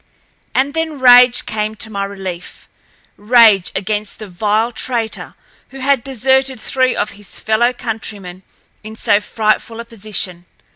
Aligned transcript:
And 0.55 0.73
then 0.73 0.99
rage 0.99 1.45
came 1.45 1.75
to 1.75 1.91
my 1.91 2.05
relief—rage 2.05 3.71
against 3.75 4.17
the 4.17 4.27
vile 4.27 4.71
traitor 4.71 5.35
who 5.69 5.81
had 5.81 6.03
deserted 6.03 6.59
three 6.59 6.95
of 6.95 7.11
his 7.11 7.37
fellow 7.39 7.71
countrymen 7.71 8.41
in 8.83 8.95
so 8.95 9.21
frightful 9.21 9.79
a 9.79 9.85
position. 9.85 10.47